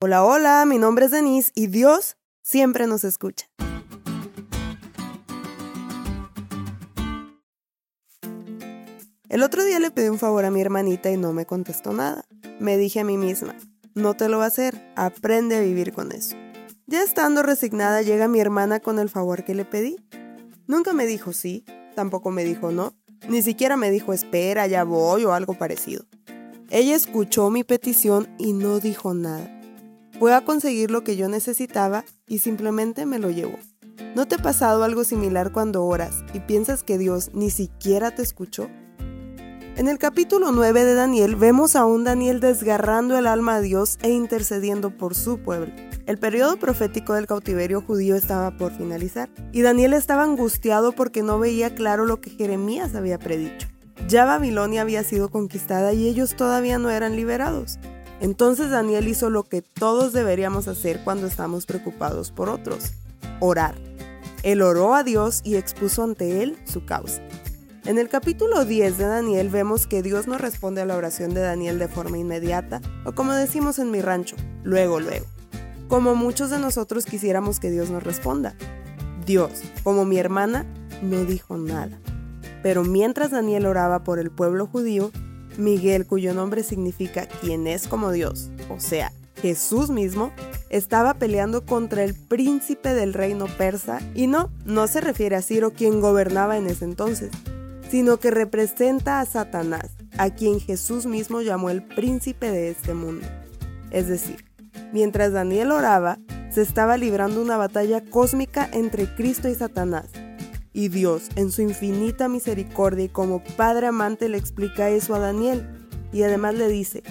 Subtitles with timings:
[0.00, 3.50] Hola, hola, mi nombre es Denise y Dios siempre nos escucha.
[9.28, 12.24] El otro día le pedí un favor a mi hermanita y no me contestó nada.
[12.60, 13.56] Me dije a mí misma,
[13.96, 16.36] no te lo va a hacer, aprende a vivir con eso.
[16.86, 19.96] Ya estando resignada llega mi hermana con el favor que le pedí.
[20.68, 21.64] Nunca me dijo sí,
[21.96, 22.94] tampoco me dijo no,
[23.28, 26.04] ni siquiera me dijo espera, ya voy o algo parecido.
[26.70, 29.57] Ella escuchó mi petición y no dijo nada.
[30.18, 33.56] Fue a conseguir lo que yo necesitaba y simplemente me lo llevó.
[34.16, 38.22] ¿No te ha pasado algo similar cuando oras y piensas que Dios ni siquiera te
[38.22, 38.68] escuchó?
[39.76, 43.96] En el capítulo 9 de Daniel vemos a un Daniel desgarrando el alma a Dios
[44.02, 45.72] e intercediendo por su pueblo.
[46.06, 51.38] El periodo profético del cautiverio judío estaba por finalizar y Daniel estaba angustiado porque no
[51.38, 53.68] veía claro lo que Jeremías había predicho.
[54.08, 57.78] Ya Babilonia había sido conquistada y ellos todavía no eran liberados.
[58.20, 62.92] Entonces Daniel hizo lo que todos deberíamos hacer cuando estamos preocupados por otros,
[63.40, 63.76] orar.
[64.42, 67.22] Él oró a Dios y expuso ante él su causa.
[67.84, 71.40] En el capítulo 10 de Daniel vemos que Dios no responde a la oración de
[71.40, 75.26] Daniel de forma inmediata, o como decimos en mi rancho, luego, luego.
[75.88, 78.54] Como muchos de nosotros quisiéramos que Dios nos responda.
[79.24, 80.66] Dios, como mi hermana,
[81.02, 81.98] no dijo nada.
[82.62, 85.10] Pero mientras Daniel oraba por el pueblo judío,
[85.58, 90.32] Miguel, cuyo nombre significa quien es como Dios, o sea, Jesús mismo,
[90.70, 95.72] estaba peleando contra el príncipe del reino persa y no, no se refiere a Ciro
[95.72, 97.30] quien gobernaba en ese entonces,
[97.90, 103.26] sino que representa a Satanás, a quien Jesús mismo llamó el príncipe de este mundo.
[103.90, 104.44] Es decir,
[104.92, 106.18] mientras Daniel oraba,
[106.50, 110.06] se estaba librando una batalla cósmica entre Cristo y Satanás.
[110.78, 115.68] Y Dios, en su infinita misericordia y como Padre amante, le explica eso a Daniel.
[116.12, 117.02] Y además le dice,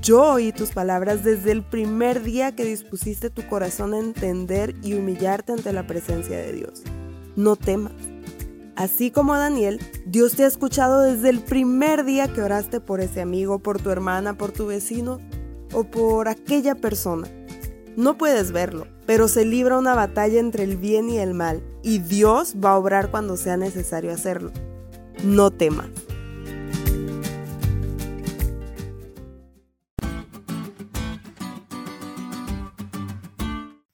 [0.00, 4.94] yo oí tus palabras desde el primer día que dispusiste tu corazón a entender y
[4.94, 6.84] humillarte ante la presencia de Dios.
[7.34, 7.94] No temas
[8.76, 13.00] Así como a Daniel, Dios te ha escuchado desde el primer día que oraste por
[13.00, 15.18] ese amigo, por tu hermana, por tu vecino
[15.72, 17.26] o por aquella persona.
[17.96, 22.00] No puedes verlo, pero se libra una batalla entre el bien y el mal, y
[22.00, 24.52] Dios va a obrar cuando sea necesario hacerlo.
[25.24, 25.88] No temas.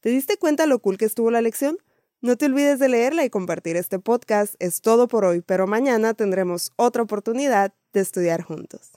[0.01, 1.79] ¿Te diste cuenta lo cool que estuvo la lección?
[2.23, 4.57] No te olvides de leerla y compartir este podcast.
[4.59, 8.91] Es todo por hoy, pero mañana tendremos otra oportunidad de estudiar juntos.